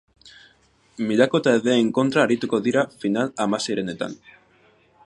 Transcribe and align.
Mailako 1.09 1.41
taldeen 1.49 1.91
kontra 1.99 2.25
arituko 2.29 2.61
dira 2.69 2.85
final-hamaseirenetan. 3.05 4.19